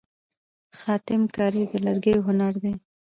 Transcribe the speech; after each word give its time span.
خاتم 0.79 1.21
کاري 1.35 1.63
د 1.71 1.73
لرګیو 1.85 2.25
هنر 2.27 2.53
دی. 2.63 2.73